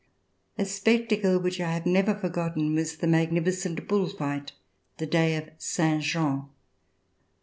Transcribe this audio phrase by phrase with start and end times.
[0.57, 4.51] A spectacle which I have never forgotten was the magnificent bull fight
[4.97, 6.47] the day of Saint Jean.